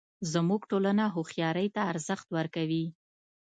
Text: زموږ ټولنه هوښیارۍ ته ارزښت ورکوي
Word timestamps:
زموږ 0.33 0.61
ټولنه 0.71 1.03
هوښیارۍ 1.15 1.67
ته 1.75 1.81
ارزښت 1.91 2.27
ورکوي 2.37 2.85